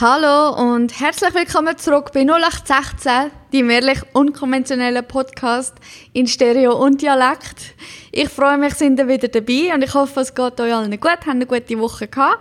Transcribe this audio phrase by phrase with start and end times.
[0.00, 5.74] Hallo und herzlich willkommen zurück bei 0816, dem ehrlich unkonventionellen Podcast
[6.12, 7.74] in Stereo und Dialekt.
[8.12, 11.10] Ich freue mich, sind ihr wieder dabei und ich hoffe, es geht euch allen gut,
[11.10, 12.38] habt eine gute Woche gehabt.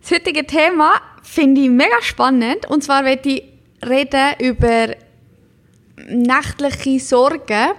[0.00, 3.42] Das heutige Thema finde ich mega spannend und zwar werde ich
[3.86, 4.94] reden über
[6.08, 7.72] nächtliche Sorgen.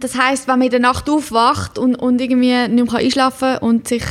[0.00, 3.58] Das heißt, wenn man in der Nacht aufwacht und, und irgendwie nicht mehr einschlafen kann
[3.58, 4.02] und sich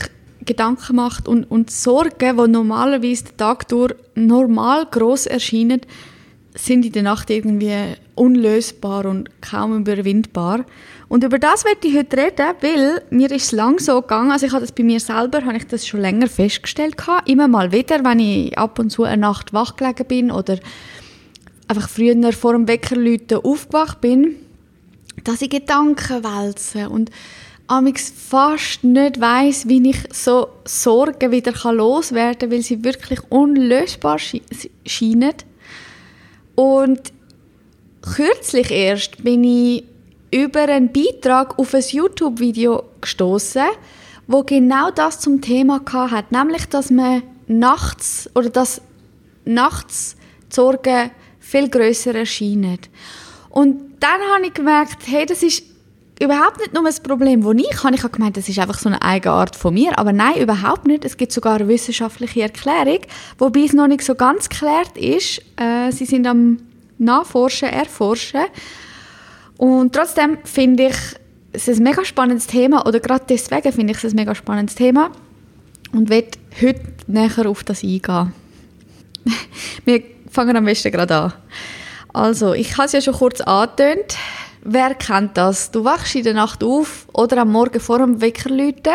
[0.49, 5.81] Gedanken macht und, und Sorgen, die normalerweise den Tag durch normal groß erscheinen,
[6.55, 10.65] sind in der Nacht irgendwie unlösbar und kaum überwindbar.
[11.07, 14.47] Und über das werde ich heute reden, weil mir ist es lang so gegangen, also
[14.47, 17.71] ich habe das bei mir selber, habe ich das schon länger festgestellt gehabt, immer mal
[17.71, 20.57] wieder, wenn ich ab und zu eine Nacht wach gelegen bin oder
[21.67, 24.35] einfach früher vor dem Weckerläuten aufgewacht bin,
[25.23, 26.89] dass ich Gedanken wälze.
[26.89, 27.11] Und
[27.69, 34.17] amix fast nicht weiß, wie ich so Sorgen wieder loswerden kann, weil sie wirklich unlösbar
[34.19, 35.35] scheinen.
[36.55, 37.13] Und
[38.01, 39.85] kürzlich erst bin ich
[40.31, 43.67] über einen Beitrag auf ein YouTube-Video gestoßen,
[44.27, 48.81] wo genau das zum Thema hat, nämlich, dass man nachts oder dass
[49.45, 50.15] nachts
[50.51, 52.79] die Sorgen viel größer erscheinen.
[53.49, 55.63] Und dann habe ich gemerkt, hey, das ist
[56.19, 57.95] überhaupt nicht nur ein Problem, das ich habe.
[57.95, 59.97] Ich habe gemeint, das ist einfach so eine eigene Art von mir.
[59.97, 61.05] Aber nein, überhaupt nicht.
[61.05, 62.99] Es gibt sogar eine wissenschaftliche Erklärung,
[63.37, 65.41] wobei es noch nicht so ganz geklärt ist.
[65.55, 66.59] Äh, sie sind am
[66.97, 68.45] Nachforschen, Erforschen.
[69.57, 70.95] Und trotzdem finde ich
[71.51, 75.11] es ein mega spannendes Thema, oder gerade deswegen finde ich es ein mega spannendes Thema
[75.91, 78.33] und werde heute näher auf das eingehen.
[79.85, 81.33] Wir fangen am besten gerade an.
[82.13, 84.15] Also, ich habe es ja schon kurz angetönt.
[84.71, 85.71] Wer kennt das?
[85.71, 88.93] Du wachst in der Nacht auf oder am Morgen vor dem Wecker läuten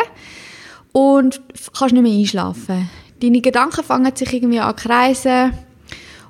[0.92, 1.40] und
[1.76, 2.88] kannst nicht mehr einschlafen.
[3.20, 5.52] Deine Gedanken fangen sich irgendwie an kreisen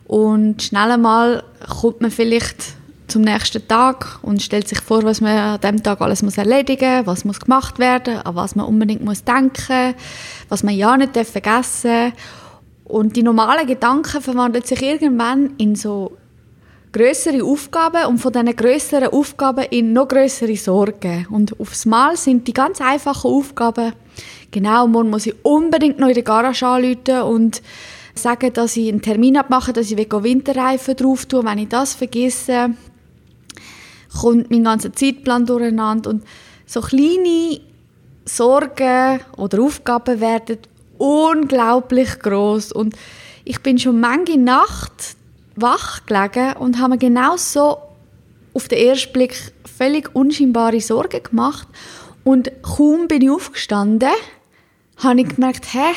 [0.06, 2.56] und schnell einmal kommt man vielleicht
[3.06, 7.06] zum nächsten Tag und stellt sich vor, was man an dem Tag alles muss erledigen
[7.06, 9.94] was muss gemacht werden, an was man unbedingt muss denken,
[10.48, 12.12] was man ja nicht vergessen darf.
[12.84, 16.16] Und die normalen Gedanken verwandeln sich irgendwann in so
[16.94, 21.26] größere Aufgaben und von diesen größeren Aufgaben in noch größere Sorgen.
[21.28, 23.92] Und aufs Mal sind die ganz einfachen Aufgaben,
[24.50, 27.62] genau, morgen muss ich unbedingt noch in der Garage anrufen und
[28.14, 31.44] sagen, dass ich einen Termin abmache, dass ich Winterreifen drauf tue.
[31.44, 32.70] Wenn ich das vergesse,
[34.20, 36.22] kommt mein ganzer Zeitplan durcheinander und
[36.64, 37.60] so kleine
[38.24, 40.58] Sorgen oder Aufgaben werden
[40.96, 42.94] unglaublich groß und
[43.44, 45.16] ich bin schon manche Nacht
[45.56, 47.78] wach gelegen und habe mir genau so
[48.54, 49.36] auf den ersten Blick
[49.76, 51.68] völlig unscheinbare Sorgen gemacht.
[52.22, 54.10] Und kaum bin ich aufgestanden,
[54.96, 55.92] habe ich gemerkt, hä,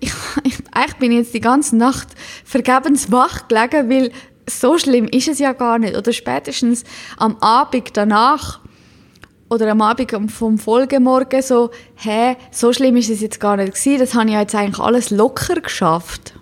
[0.00, 0.12] ich,
[0.44, 2.08] ich, eigentlich bin ich jetzt die ganze Nacht
[2.44, 4.12] vergebens wach gelegen, weil
[4.48, 5.96] so schlimm ist es ja gar nicht.
[5.96, 6.84] Oder spätestens
[7.16, 8.60] am Abend danach
[9.48, 13.98] oder am Abend vom Folgemorgen so, hä, so schlimm ist es jetzt gar nicht gewesen,
[13.98, 16.35] das habe ich jetzt eigentlich alles locker geschafft.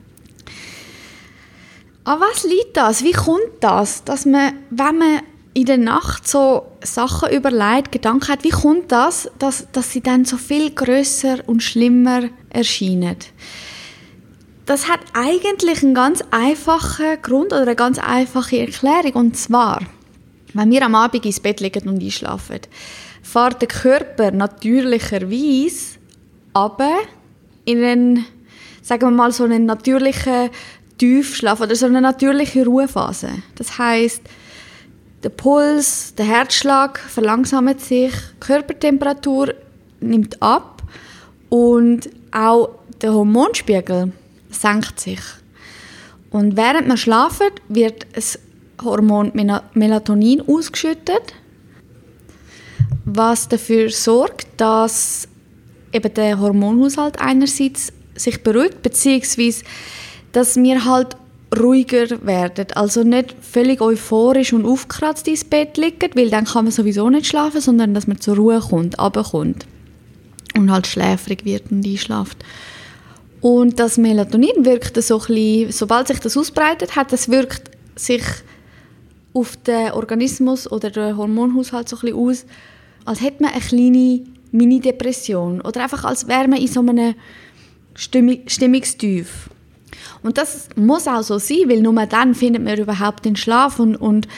[2.04, 3.02] An was liegt das?
[3.02, 5.20] Wie kommt das, dass man, wenn man
[5.54, 10.26] in der Nacht so Sachen überlegt, Gedanken hat, wie kommt das, dass, dass sie dann
[10.26, 13.16] so viel größer und schlimmer erscheinen?
[14.66, 19.12] Das hat eigentlich einen ganz einfachen Grund oder eine ganz einfache Erklärung.
[19.12, 19.80] Und zwar,
[20.52, 22.60] wenn wir am Abend ins Bett liegen und einschlafen,
[23.22, 25.98] fährt der Körper natürlicherweise
[26.52, 26.98] aber
[27.64, 28.26] in einen,
[28.80, 30.50] sagen wir mal, so einen natürlichen
[30.98, 33.28] Tiefschlaf oder so eine natürliche Ruhephase.
[33.56, 34.22] Das heißt,
[35.22, 39.54] der Puls, der Herzschlag verlangsamt sich, Körpertemperatur
[40.00, 40.82] nimmt ab
[41.48, 44.12] und auch der Hormonspiegel
[44.50, 45.20] senkt sich.
[46.30, 48.38] Und während man schlafen, wird das
[48.82, 49.32] Hormon
[49.74, 51.34] Melatonin ausgeschüttet,
[53.04, 55.28] was dafür sorgt, dass
[55.92, 59.64] eben der Hormonhaushalt einerseits sich beruhigt, beziehungsweise
[60.34, 61.16] dass wir halt
[61.56, 62.66] ruhiger werden.
[62.74, 67.26] Also nicht völlig euphorisch und aufgekratzt ins Bett liegen, weil dann kann man sowieso nicht
[67.26, 69.66] schlafen, sondern dass man zur Ruhe kommt, runterkommt
[70.56, 72.44] und halt schläfrig wird und einschlaft.
[73.40, 78.22] Und das Melatonin wirkt so ein bisschen, sobald sich das ausbreitet hat, das wirkt sich
[79.34, 82.46] auf den Organismus oder den Hormonhaushalt so ein bisschen aus,
[83.04, 87.14] als hätte man eine kleine Mini-Depression oder einfach als wäre man in so einem
[87.94, 89.50] Stimmungstief.
[90.22, 93.96] Und das muss auch so sein, weil nur dann findet man überhaupt den Schlaf und,
[93.96, 94.28] und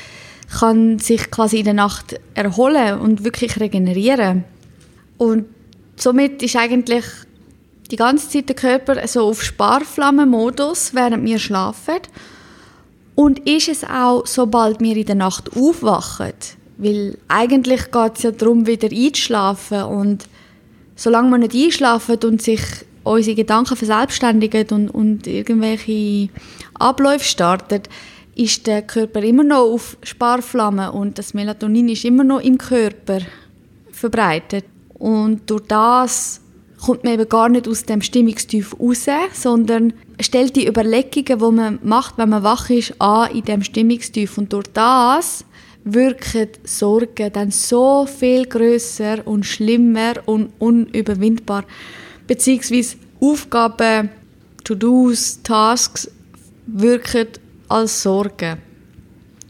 [0.58, 4.44] kann sich quasi in der Nacht erholen und wirklich regenerieren.
[5.18, 5.46] Und
[5.96, 7.04] somit ist eigentlich
[7.90, 11.98] die ganze Zeit der Körper so auf Sparflammenmodus, während wir schlafen.
[13.14, 16.32] Und ist es auch, sobald wir in der Nacht aufwachen?
[16.76, 19.84] Weil eigentlich geht es ja darum, wieder einzuschlafen.
[19.84, 20.28] Und
[20.96, 22.60] solange wir nicht einschlafen und sich
[23.06, 26.28] unsere Gedanken verselbstständigen und, und irgendwelche
[26.74, 27.82] Abläufe starten,
[28.34, 33.20] ist der Körper immer noch auf Sparflammen und das Melatonin ist immer noch im Körper
[33.90, 34.66] verbreitet.
[34.94, 36.40] Und durch das
[36.84, 41.78] kommt man eben gar nicht aus dem Stimmungstief raus, sondern stellt die Überlegungen, die man
[41.82, 44.36] macht, wenn man wach ist, an in dem Stimmungstief.
[44.36, 45.44] Und durch das
[45.84, 51.64] wirken Sorgen dann so viel größer und schlimmer und unüberwindbar.
[52.26, 54.10] Beziehungsweise Aufgaben,
[54.64, 56.10] To-Dos, Tasks
[56.66, 57.28] wirken
[57.68, 58.58] als Sorgen.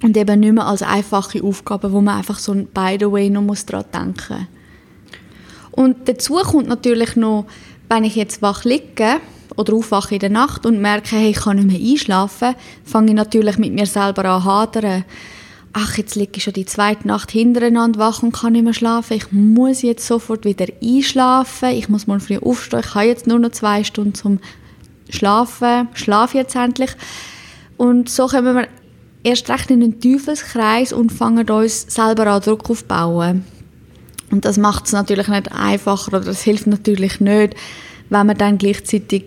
[0.03, 3.43] Und eben nicht mehr als einfache Aufgaben, wo man einfach so by the way noch
[3.43, 4.47] muss daran denken muss.
[5.77, 7.47] Und dazu kommt natürlich noch,
[7.89, 9.21] wenn ich jetzt wach liege
[9.57, 13.15] oder aufwache in der Nacht und merke, hey, ich kann nicht mehr einschlafen, fange ich
[13.15, 15.05] natürlich mit mir selber an hadern.
[15.79, 19.13] Ach, jetzt liege ich schon die zweite Nacht hintereinander wach und kann nicht mehr schlafen.
[19.13, 21.69] Ich muss jetzt sofort wieder einschlafen.
[21.69, 22.81] Ich muss mal früh aufstehen.
[22.81, 24.39] Ich habe jetzt nur noch zwei Stunden zum
[25.11, 25.89] Schlafen.
[25.93, 26.93] Schlafe jetzt endlich.
[27.77, 28.69] Und so kommen wir
[29.23, 33.45] erst recht in den Teufelskreis und fangen uns selber an Druck aufbauen.
[34.31, 37.55] Und das macht es natürlich nicht einfacher oder das hilft natürlich nicht,
[38.09, 39.25] wenn wir dann gleichzeitig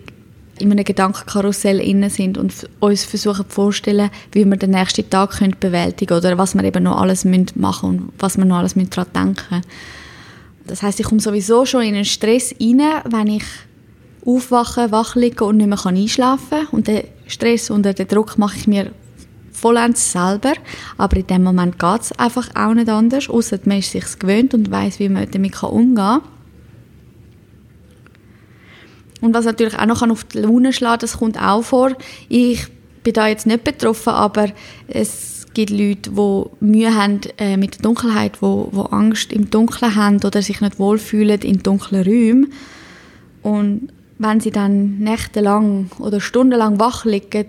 [0.60, 5.56] in einem Gedankenkarussell inne sind und uns versuchen vorzustellen, wie wir den nächsten Tag können
[5.58, 9.62] bewältigen oder was wir eben noch alles machen und was wir noch alles daran denken
[10.66, 13.44] Das heißt, ich komme sowieso schon in einen Stress rein, wenn ich
[14.24, 16.66] aufwache, wach liege und nicht mehr einschlafen kann.
[16.72, 18.92] Und den Stress und den Druck mache ich mir
[19.52, 20.52] vollends selber.
[20.96, 24.54] Aber in dem Moment geht es einfach auch nicht anders, außer man ist sich gewöhnt
[24.54, 26.22] und weiß, wie man damit umgehen kann.
[29.20, 31.92] Und was natürlich auch noch auf die Laune schlagen das kommt auch vor.
[32.28, 32.66] Ich
[33.02, 34.48] bin da jetzt nicht betroffen, aber
[34.88, 39.94] es gibt Leute, die Mühe haben äh, mit der Dunkelheit, die, die Angst im Dunkeln
[39.94, 42.52] haben oder sich nicht wohlfühlen in dunklen Räumen.
[43.42, 43.88] Und
[44.18, 47.46] wenn sie dann nächtelang oder stundenlang wach liegen,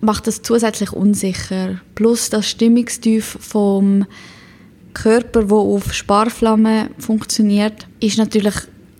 [0.00, 1.80] macht das zusätzlich unsicher.
[1.94, 4.06] Plus das Stimmungstief vom
[4.94, 8.54] Körper, wo auf Sparflamme funktioniert, ist natürlich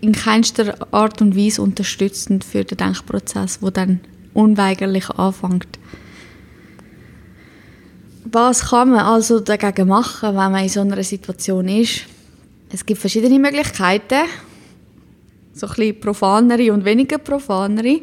[0.06, 4.00] in keinster Art und Weise unterstützend für den Denkprozess, wo dann
[4.34, 5.78] unweigerlich anfängt.
[8.24, 12.02] Was kann man also dagegen machen, wenn man in so einer Situation ist?
[12.72, 14.24] Es gibt verschiedene Möglichkeiten,
[15.52, 18.00] so ein bisschen profanere und weniger profanere.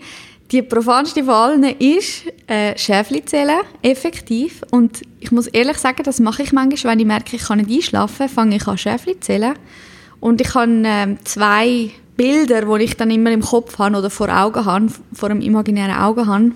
[0.51, 4.61] Die profanste von allen ist äh, Schäfli zählen, effektiv.
[4.71, 7.71] Und ich muss ehrlich sagen, das mache ich manchmal, wenn ich merke, ich kann nicht
[7.71, 9.55] einschlafen, fange ich an Schäfli zählen.
[10.23, 14.29] Und ich habe äh, zwei Bilder, die ich dann immer im Kopf habe oder vor
[14.29, 16.53] Augen habe, vor einem imaginären Auge habe,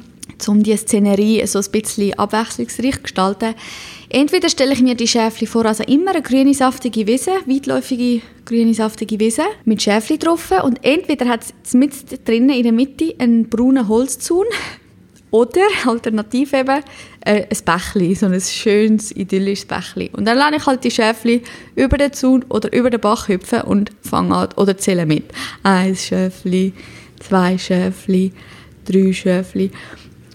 [0.48, 3.56] um die Szenerie so ein bisschen abwechslungsreich zu gestalten.
[4.08, 8.74] Entweder stelle ich mir die Schäfli vor, also immer eine grüne, saftige Wiese, weitläufige grüne,
[8.74, 13.50] saftige Wiese mit Schäfli drauf und entweder hat es mit drinnen in der Mitte einen
[13.50, 14.46] braunen Holzzaun
[15.32, 16.84] oder alternativ eben
[17.22, 20.10] äh, ein Bächli, so ein schönes, idyllisches Bächli.
[20.14, 21.44] Und dann lasse ich halt die Schäfli
[21.76, 25.26] über den Zaun oder über den Bach hüpfen und fange an oder zähle mit.
[25.64, 26.74] Ein Schäfli,
[27.20, 28.32] zwei Schäfli,
[28.86, 29.72] drei Schäfli.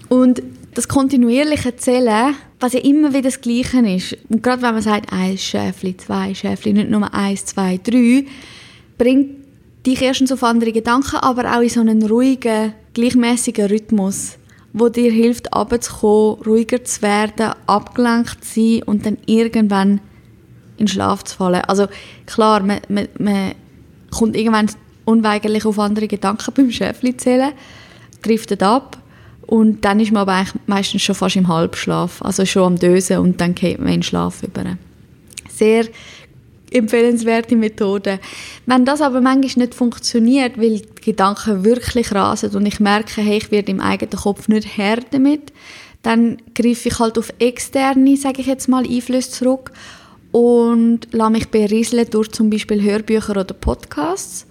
[0.09, 0.43] Und
[0.73, 5.11] das kontinuierliche Zählen, was ja immer wieder das Gleiche ist, und gerade wenn man sagt,
[5.11, 8.25] ein Schäfli, zwei Schäfli, nicht nur eins, zwei, drei,
[8.97, 9.43] bringt
[9.85, 14.37] dich erstens auf andere Gedanken, aber auch in so einen ruhigen, gleichmäßigen Rhythmus,
[14.73, 20.01] wo dir hilft, abzukommen, ruhiger zu werden, abgelenkt zu sein und dann irgendwann
[20.77, 21.61] in Schlaf zu fallen.
[21.67, 21.87] Also
[22.25, 23.53] klar, man, man, man
[24.11, 24.69] kommt irgendwann
[25.05, 27.53] unweigerlich auf andere Gedanken beim Schäfli zählen,
[28.21, 28.97] driftet ab
[29.45, 33.19] und dann ist man aber eigentlich meistens schon fast im Halbschlaf, also schon am Dösen
[33.19, 34.63] und dann geht man in Schlaf über.
[35.49, 35.85] Sehr
[36.73, 38.19] empfehlenswerte Methode.
[38.65, 43.37] Wenn das aber manchmal nicht funktioniert, weil die Gedanken wirklich rasen und ich merke, hey,
[43.37, 45.53] ich werde im eigenen Kopf nicht Herr damit,
[46.01, 49.71] dann greife ich halt auf externe, sage ich jetzt mal, Einflüsse zurück
[50.31, 54.47] und lasse mich berieseln durch zum Beispiel Hörbücher oder Podcasts,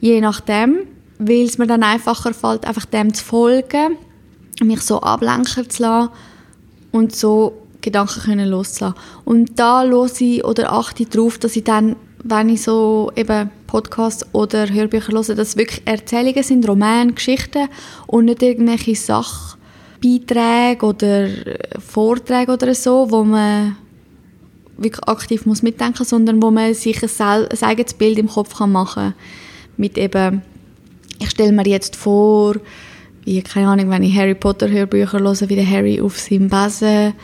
[0.00, 0.78] je nachdem,
[1.18, 3.98] weil es mir dann einfacher fällt, einfach dem zu folgen
[4.64, 6.10] mich so ablenken zu lassen
[6.92, 8.98] und so Gedanken können loszulassen.
[9.24, 13.50] Und da höre ich oder achte ich darauf, dass ich dann, wenn ich so eben
[13.66, 17.68] Podcasts oder Hörbücher höre, dass es wirklich Erzählungen sind, Romane, Geschichten
[18.06, 21.28] und nicht irgendwelche Sachbeiträge oder
[21.78, 23.76] Vorträge oder so, wo man
[24.76, 28.72] wirklich aktiv muss mitdenken, sondern wo man sich ein, ein eigenes Bild im Kopf kann
[28.72, 29.14] machen
[29.76, 30.42] mit eben
[31.18, 32.56] ich stelle mir jetzt vor,
[33.24, 37.14] wie, keine Ahnung, wenn ich Harry Potter Hörbücher höre, wie der Harry auf seinem Besen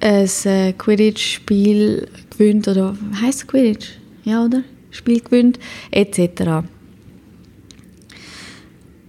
[0.00, 3.98] ein äh, Quidditch-Spiel gewinnt, oder heisst Quidditch?
[4.24, 4.62] Ja, oder?
[4.90, 5.58] Spiel gewinnt,
[5.90, 6.64] etc.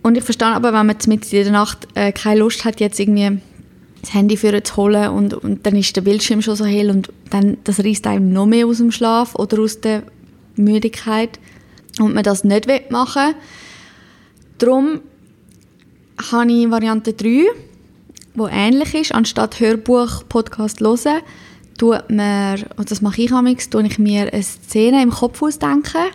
[0.02, 3.00] Und ich verstehe aber, wenn man mit in der Nacht äh, keine Lust hat, jetzt
[3.00, 3.40] irgendwie
[4.02, 7.12] das Handy für zu holen und, und dann ist der Bildschirm schon so hell und
[7.30, 10.04] dann das reißt einem noch mehr aus dem Schlaf oder aus der
[10.56, 11.40] Müdigkeit
[12.00, 13.36] und man das nicht machen will.
[14.58, 15.02] Darum
[16.32, 17.46] habe ich Variante 3,
[18.40, 19.14] die ähnlich ist.
[19.14, 21.22] Anstatt Hörbuch, Podcast hören,
[21.78, 26.08] tut mir, und das mache ich amigs, tue ich mir eine Szene im Kopf ausdenken.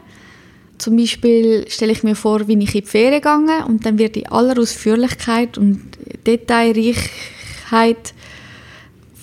[0.78, 4.16] Zum Beispiel stelle ich mir vor, wie ich in die Ferien gehe und dann wird
[4.16, 5.83] in aller Ausführlichkeit und
[6.26, 8.14] Detailreichheit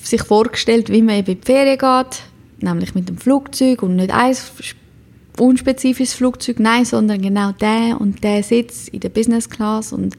[0.02, 2.22] sich vorgestellt, wie man eben in die Ferien geht,
[2.62, 4.36] nämlich mit dem Flugzeug und nicht ein
[5.38, 10.16] unspezifisches Flugzeug, nein, sondern genau der und der Sitz in der Business Class und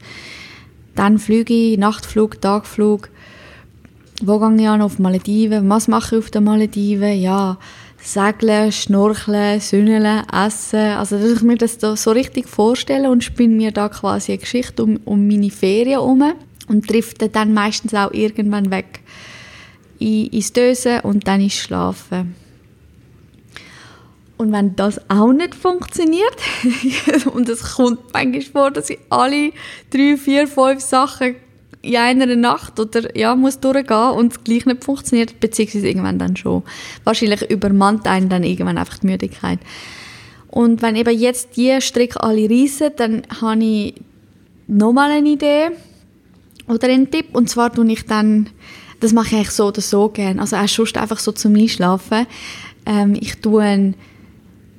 [0.95, 3.09] dann ich, Nachtflug, Tagflug.
[4.21, 5.69] Wo gehe ich an auf Malediven?
[5.69, 7.19] Was mache ich auf den Malediven?
[7.19, 7.57] Ja,
[8.01, 10.79] segeln, schnorcheln, sünneln, essen.
[10.97, 14.83] Also, dass ich mir das so richtig vorstelle und spinne mir da quasi eine Geschichte
[14.83, 16.33] um, um meine Ferien herum
[16.67, 19.01] und drifte dann meistens auch irgendwann weg
[19.99, 22.35] ins Dösen und dann ins Schlafen.
[24.37, 26.35] Und wenn das auch nicht funktioniert,
[27.33, 29.51] und es kommt manchmal vor, dass ich alle
[29.89, 31.35] drei, vier, fünf Sachen
[31.83, 36.35] in einer Nacht oder ja, muss durchgehen und es gleich nicht funktioniert, beziehungsweise irgendwann dann
[36.35, 36.63] schon.
[37.03, 39.59] Wahrscheinlich übermannt einen dann irgendwann einfach die Müdigkeit.
[40.47, 43.95] Und wenn eben jetzt die Stricke alle reissen, dann habe ich
[44.67, 45.71] nochmal eine Idee
[46.67, 47.35] oder einen Tipp.
[47.35, 48.49] Und zwar tue ich dann,
[48.99, 52.27] das mache ich eigentlich so oder so gerne, also auch sonst einfach so zum Einschlafen.
[52.85, 53.93] Ähm, ich tue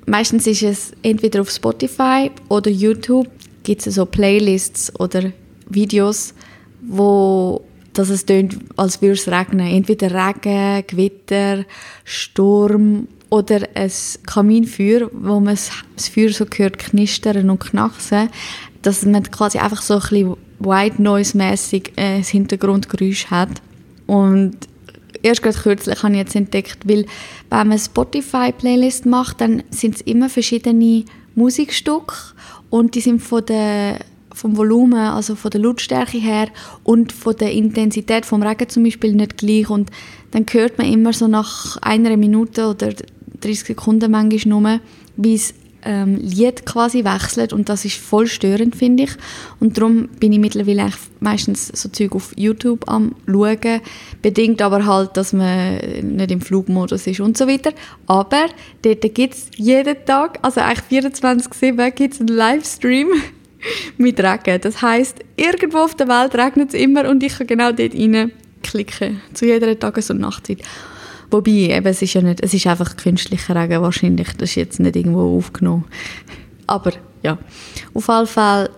[0.06, 3.28] meistens ist es entweder auf Spotify oder YouTube
[3.62, 5.32] gibt es so Playlists oder
[5.68, 6.34] Videos,
[6.82, 9.68] wo dass es tönt, als würde es regnen.
[9.68, 11.64] Entweder Regen, Gewitter,
[12.04, 13.90] Sturm oder ein
[14.26, 15.56] Kaminfeuer, wo man
[15.96, 18.28] das Feuer so hört knistern und knacksen,
[18.82, 23.62] dass man quasi einfach so ein bisschen White Noise-mässig äh, das Hintergrundgeräusch hat.
[24.06, 24.56] Und
[25.24, 27.06] erst gerade kürzlich habe ich jetzt entdeckt, weil
[27.50, 31.04] wenn man Spotify-Playlist macht, dann sind es immer verschiedene
[31.34, 32.14] Musikstücke
[32.70, 33.98] und die sind von der
[34.32, 36.48] vom Volumen, also von der Lautstärke her
[36.82, 39.70] und von der Intensität vom Regen zum Beispiel nicht gleich.
[39.70, 39.90] Und
[40.32, 42.92] dann hört man immer so nach einer Minute oder
[43.40, 44.80] 30 Sekunden manchmal nur,
[45.16, 45.54] wie es
[45.84, 49.10] ähm, Lied quasi wechselt und das ist voll störend, finde ich.
[49.60, 53.80] Und darum bin ich mittlerweile meistens so Zeug auf YouTube am schauen,
[54.22, 57.72] bedingt aber halt, dass man nicht im Flugmodus ist und so weiter.
[58.06, 58.46] Aber
[58.82, 63.08] dort gibt es jeden Tag, also eigentlich 24-7 gibt es einen Livestream
[63.98, 64.60] mit Regen.
[64.60, 68.32] Das heißt, irgendwo auf der Welt regnet es immer und ich kann genau dort rein
[68.62, 70.58] klicken, zu jeder Tages- und Nachtzeit.
[71.30, 74.80] Wobei, eben, es ist ja nicht, es ist einfach künstlicher Regen wahrscheinlich, das ist jetzt
[74.80, 75.84] nicht irgendwo aufgenommen.
[76.66, 77.38] Aber ja,
[77.94, 78.70] auf jeden Fall,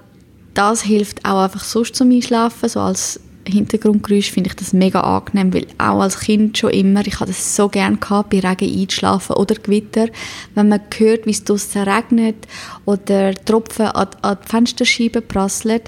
[0.55, 5.55] das hilft auch einfach sonst zum Einschlafen, so als Hintergrundgeräusch finde ich das mega angenehm,
[5.55, 9.37] weil auch als Kind schon immer, ich hatte das so gerne gehabt, bei Regen einzuschlafen
[9.37, 10.09] oder Gewitter,
[10.55, 12.37] wenn man hört, wie es draussen regnet
[12.85, 15.83] oder Tropfen an, an die Fensterscheibe prasseln,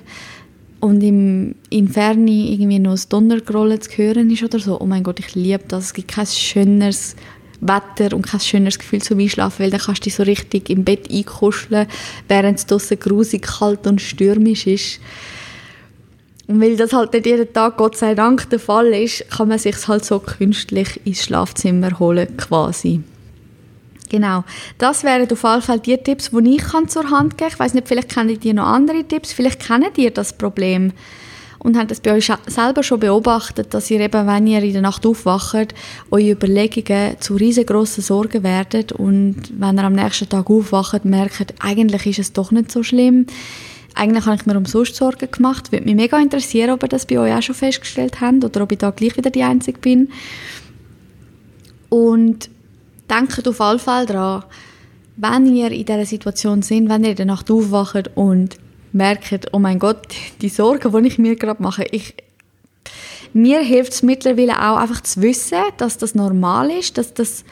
[0.81, 5.03] und im, in Ferne irgendwie noch das Donnergrollen zu hören ist oder so, oh mein
[5.03, 5.87] Gott, ich liebe das.
[5.87, 7.17] Es gibt kein schöneres
[7.61, 10.85] Wetter und kein schöneres Gefühl zum Einschlafen, weil dann kannst du dich so richtig im
[10.85, 11.87] Bett einkuscheln,
[12.29, 15.01] während es draussen grusig, kalt und stürmisch ist.
[16.47, 19.59] Und weil das halt nicht jeden Tag, Gott sei Dank, der Fall ist, kann man
[19.59, 23.01] sich halt so künstlich ins Schlafzimmer holen, quasi.
[24.09, 24.45] Genau.
[24.79, 27.49] Das wären auf jeden Fall die Tipps, die ich kann zur Hand geben kann.
[27.49, 29.33] Ich weiß nicht, vielleicht kennen die noch andere Tipps.
[29.33, 30.93] Vielleicht kennen ihr das Problem
[31.59, 34.83] und habt das bei euch selber schon beobachtet, dass ihr eben, wenn ihr in der
[34.83, 35.75] Nacht aufwacht,
[36.11, 42.07] eure Überlegungen zu riesengroßen Sorgen werden und wenn ihr am nächsten Tag aufwacht, merkt, eigentlich
[42.07, 43.27] ist es doch nicht so schlimm.
[43.95, 45.73] Eigentlich habe ich mir umsonst Sorgen gemacht.
[45.73, 48.71] Würde mich mega interessieren, ob ihr das bei euch auch schon festgestellt habt oder ob
[48.71, 50.11] ich da gleich wieder die Einzige bin.
[51.89, 52.49] Und
[53.11, 54.45] denkt auf alle Fälle daran,
[55.17, 58.57] wenn ihr in dieser Situation seid, wenn ihr in der Nacht aufwacht und
[58.93, 60.07] merkt, oh mein Gott,
[60.41, 62.15] die Sorgen, die ich mir gerade mache, ich,
[63.33, 67.45] mir hilft es mittlerweile auch einfach zu wissen, dass das normal ist, dass das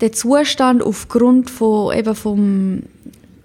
[0.00, 2.82] der Zustand aufgrund von eben vom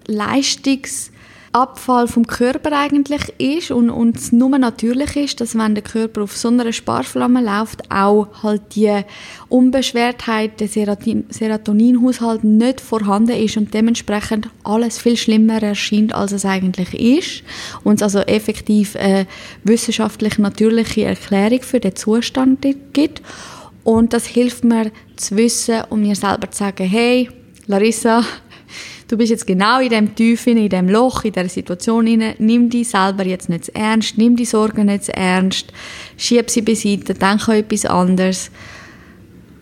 [0.08, 1.17] Leistungsabfall
[1.58, 6.22] Abfall vom Körper eigentlich ist und, und es nur natürlich ist, dass wenn der Körper
[6.22, 9.02] auf so einer Sparflamme läuft, auch halt die
[9.50, 16.94] Unbeschwertheit, der Serotoninhaushalt nicht vorhanden ist und dementsprechend alles viel schlimmer erscheint, als es eigentlich
[16.94, 17.44] ist.
[17.84, 19.26] Und es also effektiv eine
[19.64, 23.22] wissenschaftlich natürliche Erklärung für den Zustand gibt.
[23.84, 27.30] Und das hilft mir zu wissen und mir selber zu sagen, hey,
[27.68, 28.24] Larissa,
[29.08, 32.70] du bist jetzt genau in dem Tiefen, in dem Loch, in der Situation hinein, nimm
[32.70, 35.72] dich selber jetzt nicht ernst, nimm die Sorgen nicht ernst,
[36.18, 38.52] schieb sie beiseite, denk an etwas anderes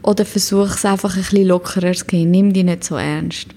[0.02, 3.48] oder versuch es einfach ein bisschen lockerer zu gehen, nimm die nicht so ernst.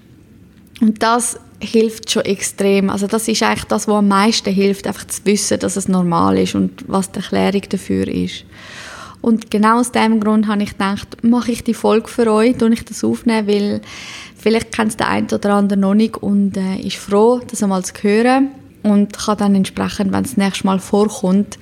[0.81, 2.89] Und das hilft schon extrem.
[2.89, 6.39] Also das ist eigentlich das, was am meisten hilft, einfach zu wissen, dass es normal
[6.39, 8.45] ist und was die Erklärung dafür ist.
[9.21, 12.73] Und genau aus diesem Grund habe ich gedacht, mache ich die Folge für euch, tue
[12.73, 13.81] ich das aufnehmen, weil
[14.49, 17.85] vielleicht kennt es der eine oder andere noch nicht und äh, ist froh, das einmal
[17.85, 18.49] zu hören
[18.83, 21.59] und kann dann entsprechend, wenn es das nächste Mal vorkommt,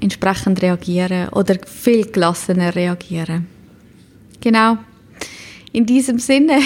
[0.00, 3.46] entsprechend reagieren oder viel gelassener reagieren.
[4.40, 4.78] Genau.
[5.72, 6.60] In diesem Sinne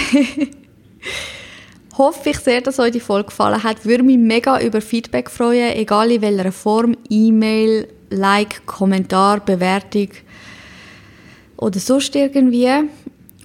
[1.98, 3.84] hoffe ich sehr, dass euch die Folge gefallen hat.
[3.84, 10.08] Würde mich mega über Feedback freuen, egal in welcher Form, E-Mail, Like, Kommentar, Bewertung
[11.56, 12.70] oder sonst irgendwie.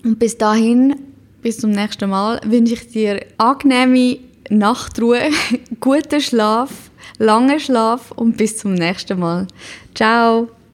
[0.03, 0.95] Und bis dahin,
[1.41, 4.19] bis zum nächsten Mal, wünsche ich dir angenehme
[4.49, 5.29] Nachtruhe,
[5.79, 6.71] guten Schlaf,
[7.17, 9.47] langen Schlaf und bis zum nächsten Mal.
[9.95, 10.49] Ciao!